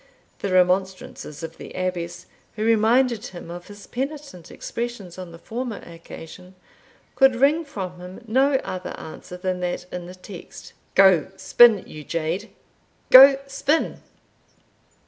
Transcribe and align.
The 0.39 0.51
remonstrances 0.51 1.43
of 1.43 1.57
the 1.57 1.73
Abbess, 1.75 2.25
who 2.55 2.65
reminded 2.65 3.27
him 3.27 3.51
of 3.51 3.67
his 3.67 3.85
penitent 3.85 4.49
expressions 4.49 5.19
on 5.19 5.31
the 5.31 5.37
former 5.37 5.75
occasion, 5.77 6.55
could 7.15 7.35
wring 7.35 7.63
from 7.63 7.99
him 7.99 8.25
no 8.27 8.53
other 8.63 8.99
answer 8.99 9.37
than 9.37 9.59
that 9.59 9.85
in 9.93 10.07
the 10.07 10.15
text 10.15 10.73
"Go 10.95 11.27
spin, 11.37 11.83
you 11.85 12.03
jade! 12.03 12.49
Go 13.11 13.37
spin!" 13.45 14.01